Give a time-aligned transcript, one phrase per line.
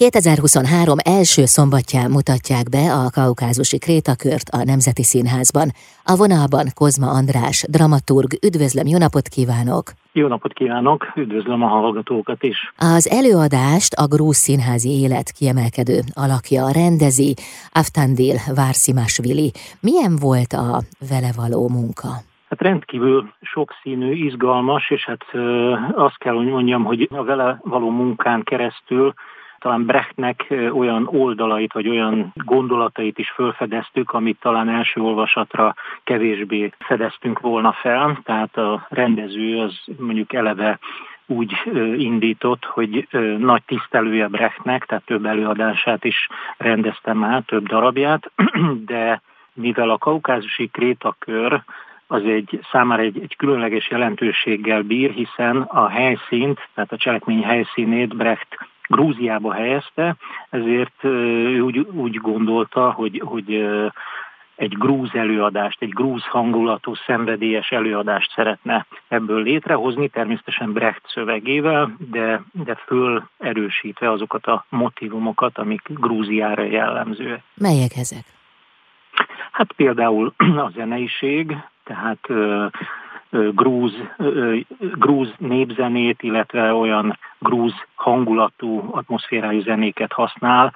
[0.00, 5.68] 2023 első szombatján mutatják be a kaukázusi krétakört a Nemzeti Színházban.
[6.12, 8.30] A vonalban Kozma András, dramaturg.
[8.48, 9.84] Üdvözlöm, jó napot kívánok!
[10.20, 12.58] Jó napot kívánok, üdvözlöm a hallgatókat is!
[12.96, 17.30] Az előadást a grúz színházi élet kiemelkedő alakja rendezi,
[17.80, 19.48] Aftandil Várszimásvili.
[19.88, 20.68] Milyen volt a
[21.10, 22.10] vele való munka?
[22.50, 23.18] Hát rendkívül
[23.54, 25.24] sokszínű, izgalmas, és hát
[26.06, 29.14] azt kell, hogy mondjam, hogy a vele való munkán keresztül
[29.60, 37.40] talán Brechtnek olyan oldalait, vagy olyan gondolatait is felfedeztük, amit talán első olvasatra kevésbé fedeztünk
[37.40, 38.20] volna fel.
[38.24, 40.78] Tehát a rendező az mondjuk eleve
[41.26, 41.52] úgy
[41.96, 48.30] indított, hogy nagy tisztelője Brechtnek, tehát több előadását is rendeztem már, több darabját,
[48.86, 51.62] de mivel a kaukázusi krétakör
[52.06, 58.16] az egy számára egy, egy különleges jelentőséggel bír, hiszen a helyszínt, tehát a cselekmény helyszínét
[58.16, 60.16] Brecht Grúziába helyezte,
[60.50, 63.68] ezért ő úgy, úgy gondolta, hogy, hogy
[64.56, 72.42] egy grúz előadást, egy grúz hangulatú, szenvedélyes előadást szeretne ebből létrehozni, természetesen Brecht szövegével, de,
[72.52, 77.42] de föl erősítve azokat a motivumokat, amik Grúziára jellemzőek.
[77.54, 78.24] Melyek ezek?
[79.50, 80.34] Hát például
[80.66, 82.28] a zeneiség, tehát
[83.30, 83.94] grúz,
[84.78, 90.72] grúz népzenét, illetve olyan grúz hangulatú, atmoszférájú zenéket használ,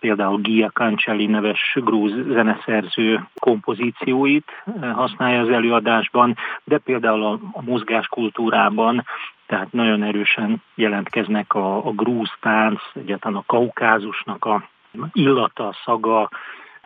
[0.00, 4.50] például Gia Cancelli neves grúz zeneszerző kompozícióit
[4.94, 9.04] használja az előadásban, de például a, a mozgáskultúrában
[9.46, 14.68] tehát nagyon erősen jelentkeznek a, a grúz tánc, egyáltalán a kaukázusnak a
[15.12, 16.28] illata, szaga,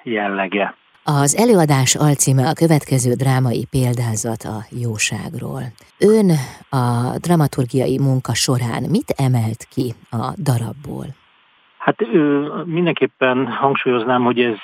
[0.03, 0.75] jellege.
[1.07, 5.63] Az előadás alcíme a következő drámai példázat a jóságról.
[5.99, 6.31] Ön
[6.71, 6.87] a
[7.27, 11.07] dramaturgiai munka során mit emelt ki a darabból?
[11.79, 11.97] Hát
[12.65, 14.59] mindenképpen hangsúlyoznám, hogy ez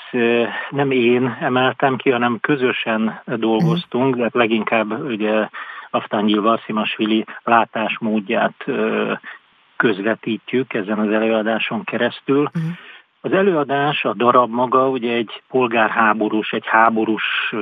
[0.70, 5.48] nem én emeltem ki, hanem közösen dolgoztunk, de leginkább ugye
[5.90, 8.64] Aftányil Varszimasvili látásmódját
[9.76, 12.42] közvetítjük ezen az előadáson keresztül.
[12.42, 12.62] Uh-huh.
[13.20, 17.54] Az előadás, a darab maga ugye egy polgárháborús, egy háborús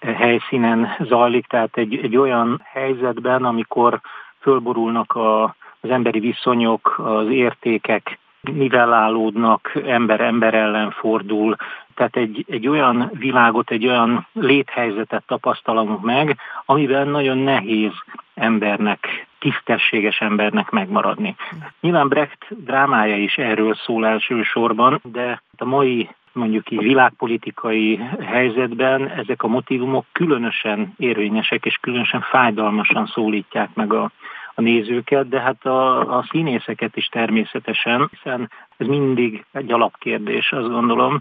[0.00, 4.00] helyszínen zajlik, tehát egy, egy olyan helyzetben, amikor
[4.40, 5.42] fölborulnak a,
[5.80, 11.56] az emberi viszonyok, az értékek nivellálódnak, ember ember ellen fordul,
[11.94, 17.92] tehát egy, egy olyan világot, egy olyan léthelyzetet tapasztalunk meg, amiben nagyon nehéz
[18.34, 21.36] embernek, tisztességes embernek megmaradni.
[21.80, 29.42] Nyilván Brecht drámája is erről szól elsősorban, de a mai mondjuk így világpolitikai helyzetben ezek
[29.42, 34.10] a motivumok különösen érvényesek és különösen fájdalmasan szólítják meg a,
[34.54, 40.68] a nézőket, de hát a, a színészeket is természetesen, hiszen ez mindig egy alapkérdés, azt
[40.68, 41.20] gondolom,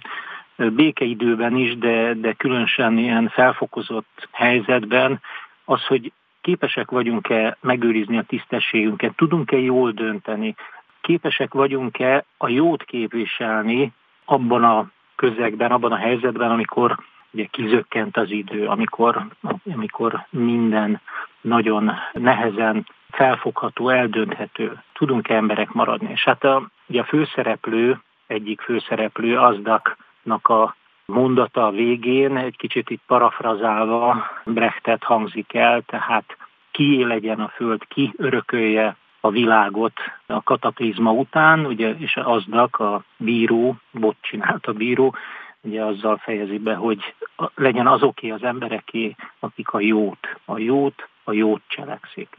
[0.56, 5.22] békeidőben is, de, de különösen ilyen felfokozott helyzetben
[5.66, 6.12] az, hogy
[6.44, 10.56] képesek vagyunk-e megőrizni a tisztességünket, tudunk-e jól dönteni,
[11.02, 13.94] képesek vagyunk-e a jót képviselni
[14.26, 16.98] abban a közegben, abban a helyzetben, amikor
[17.32, 19.28] ugye kizökkent az idő, amikor,
[19.74, 21.02] amikor minden
[21.42, 24.82] nagyon nehezen felfogható, eldönthető.
[24.94, 26.12] Tudunk-e emberek maradni?
[26.12, 32.90] És hát a, ugye a főszereplő, egyik főszereplő, Azdaknak a mondata a végén, egy kicsit
[32.90, 36.38] itt parafrazálva Brechtet hangzik el, tehát
[36.72, 43.04] ki legyen a föld, ki örökölje a világot a kataklizma után, ugye, és aznak a
[43.18, 45.16] bíró, bot csinált a bíró,
[45.62, 47.14] ugye azzal fejezi be, hogy
[47.56, 52.30] legyen azoké az embereké, akik a jót, a jót, a jót cselekszik.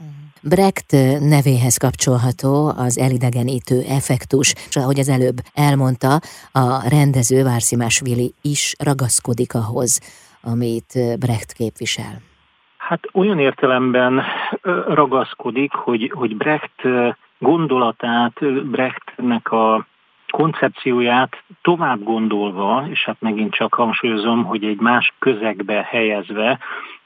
[0.43, 6.13] Brecht nevéhez kapcsolható az elidegenítő effektus, és ahogy az előbb elmondta,
[6.53, 7.43] a rendező
[8.05, 10.01] Vili is ragaszkodik ahhoz,
[10.43, 12.21] amit Brecht képvisel.
[12.77, 14.23] Hát olyan értelemben
[14.89, 16.83] ragaszkodik, hogy, hogy Brecht
[17.39, 19.87] gondolatát, Brechtnek a
[20.31, 26.59] koncepcióját tovább gondolva, és hát megint csak hangsúlyozom, hogy egy más közegbe helyezve,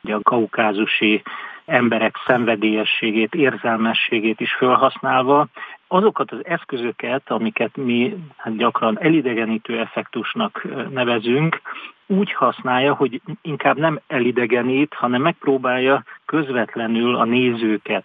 [0.02, 1.22] ugye a kaukázusi
[1.68, 5.46] emberek szenvedélyességét, érzelmességét is felhasználva,
[5.88, 11.60] azokat az eszközöket, amiket mi hát gyakran elidegenítő effektusnak nevezünk,
[12.06, 18.04] úgy használja, hogy inkább nem elidegenít, hanem megpróbálja közvetlenül a nézőket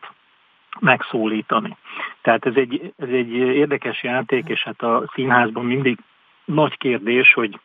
[0.79, 1.77] megszólítani.
[2.21, 5.97] Tehát ez egy, ez egy érdekes játék, és hát a színházban mindig
[6.45, 7.59] nagy kérdés, hogy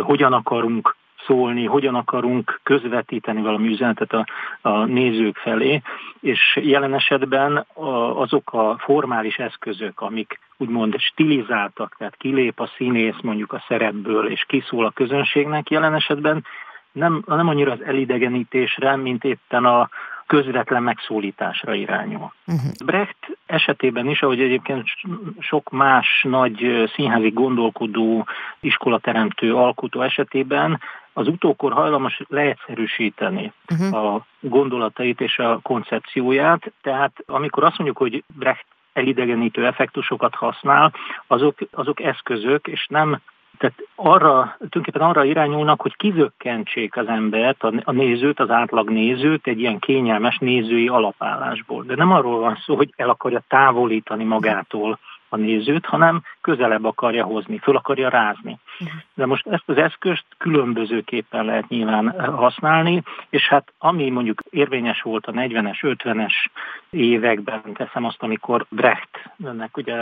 [0.00, 4.26] hogyan akarunk szólni, hogyan akarunk közvetíteni valami üzenetet a,
[4.60, 5.82] a nézők felé,
[6.20, 7.66] és jelen esetben
[8.14, 14.44] azok a formális eszközök, amik úgymond stilizáltak, tehát kilép a színész mondjuk a szerepből, és
[14.48, 16.44] kiszól a közönségnek, jelen esetben
[16.92, 19.88] nem, nem annyira az elidegenítésre, mint éppen a,
[20.26, 22.32] közvetlen megszólításra irányul.
[22.46, 22.70] Uh-huh.
[22.84, 24.86] Brecht esetében is, ahogy egyébként
[25.38, 28.26] sok más nagy színházi gondolkodó,
[28.60, 30.80] iskolateremtő, alkotó esetében
[31.14, 34.14] az utókor hajlamos leegyszerűsíteni uh-huh.
[34.14, 36.72] a gondolatait és a koncepcióját.
[36.82, 40.92] Tehát amikor azt mondjuk, hogy Brecht elidegenítő effektusokat használ,
[41.26, 43.20] azok, azok eszközök, és nem
[43.58, 49.60] tehát arra, tulajdonképpen arra irányulnak, hogy kizökkentsék az embert, a, nézőt, az átlag nézőt egy
[49.60, 51.84] ilyen kényelmes nézői alapállásból.
[51.84, 54.98] De nem arról van szó, hogy el akarja távolítani magától
[55.34, 58.58] a nézőt, hanem közelebb akarja hozni, föl akarja rázni.
[59.14, 65.26] De most ezt az eszközt különbözőképpen lehet nyilván használni, és hát ami mondjuk érvényes volt
[65.26, 66.32] a 40-es, 50-es
[66.90, 69.94] években, teszem azt, amikor Brechtnek ugye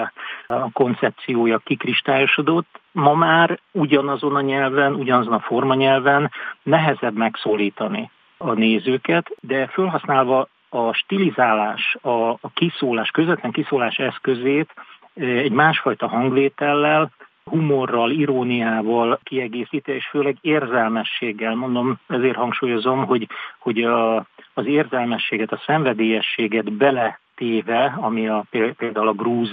[0.46, 6.30] a koncepciója kikristályosodott, ma már ugyanazon a nyelven, ugyanazon a formanyelven
[6.62, 14.74] nehezebb megszólítani a nézőket, de felhasználva a stilizálás, a, a kiszólás, közvetlen kiszólás eszközét
[15.14, 17.10] egy másfajta hangvétellel,
[17.44, 21.54] humorral, iróniával kiegészítve, és főleg érzelmességgel.
[21.54, 23.28] Mondom, ezért hangsúlyozom, hogy,
[23.58, 24.16] hogy a,
[24.54, 28.44] az érzelmességet, a szenvedélyességet beletéve, ami a,
[28.76, 29.50] például a grúz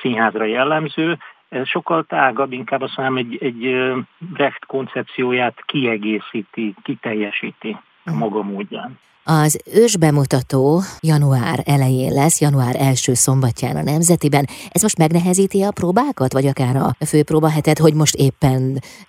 [0.00, 1.18] színházra jellemző,
[1.48, 8.98] ez sokkal tágabb, inkább azt mondom, egy, egy Brecht koncepcióját kiegészíti, kiteljesíti a maga módján.
[9.24, 14.44] Az ősbemutató január elején lesz, január első szombatján a Nemzetiben.
[14.70, 18.60] Ez most megnehezíti a próbákat, vagy akár a főpróbahetet, hogy most éppen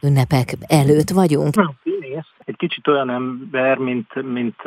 [0.02, 1.54] ünnepek előtt vagyunk?
[2.46, 4.62] Egy kicsit olyan ember, mint, mint,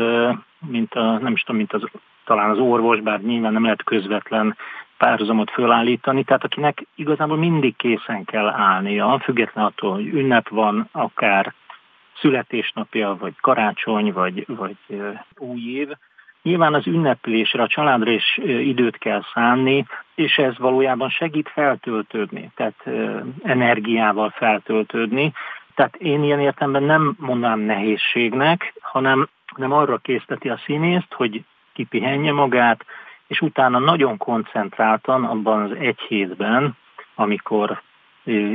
[0.58, 1.82] mint a, nem is tudom, mint az,
[2.24, 4.56] talán az orvos, bár nyilván nem lehet közvetlen
[4.98, 11.54] párhuzamot fölállítani, tehát akinek igazából mindig készen kell állnia, független attól, hogy ünnep van, akár
[12.20, 14.76] születésnapja, vagy karácsony, vagy, vagy
[15.36, 15.88] új év.
[16.42, 22.84] Nyilván az ünneplésre, a családra is időt kell szánni, és ez valójában segít feltöltődni, tehát
[23.42, 25.32] energiával feltöltődni.
[25.74, 32.32] Tehát én ilyen értemben nem mondanám nehézségnek, hanem, hanem arra készteti a színészt, hogy kipihenje
[32.32, 32.84] magát,
[33.26, 36.76] és utána nagyon koncentráltan abban az egy hétben,
[37.14, 37.82] amikor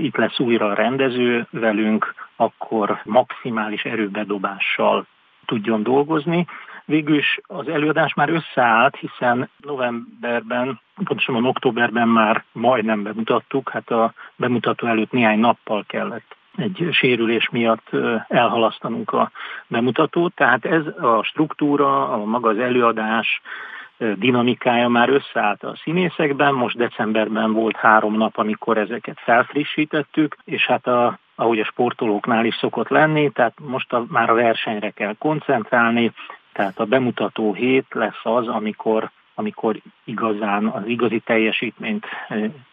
[0.02, 5.06] itt lesz újra a rendező velünk, akkor maximális erőbedobással
[5.46, 6.48] tudjon dolgozni.
[6.86, 14.14] Végül is az előadás már összeállt, hiszen novemberben, pontosabban októberben már majdnem bemutattuk, hát a
[14.36, 17.90] bemutató előtt néhány nappal kellett egy sérülés miatt
[18.28, 19.32] elhalasztanunk a
[19.68, 23.42] bemutatót, tehát ez a struktúra, a maga az előadás,
[24.16, 30.88] dinamikája már összeállt a színészekben, most decemberben volt három nap, amikor ezeket felfrissítettük, és hát
[30.88, 36.12] a, ahogy a sportolóknál is szokott lenni, tehát most a, már a versenyre kell koncentrálni,
[36.54, 39.10] tehát a bemutató hét lesz az, amikor
[39.40, 42.06] amikor igazán az igazi teljesítményt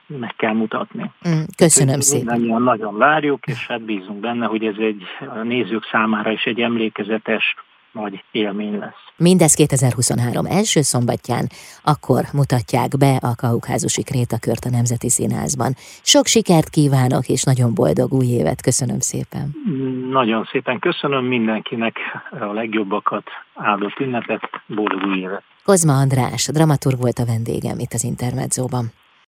[0.07, 1.11] meg kell mutatni.
[1.29, 2.25] Mm, köszönöm szépen.
[2.25, 6.61] Mindannyian nagyon várjuk, és hát bízunk benne, hogy ez egy a nézők számára is egy
[6.61, 7.55] emlékezetes
[8.03, 9.03] nagy élmény lesz.
[9.17, 11.47] Mindez 2023 első szombatján,
[11.83, 15.73] akkor mutatják be a Kaukázusi Krétakört a Nemzeti Színházban.
[16.03, 18.63] Sok sikert kívánok, és nagyon boldog új évet.
[18.63, 19.45] Köszönöm szépen.
[20.11, 21.97] Nagyon szépen köszönöm mindenkinek
[22.41, 25.43] a legjobbakat, áldott ünnepet, boldog új évet.
[25.65, 28.93] Kozma András, dramaturg volt a vendégem itt az Intermedzóban.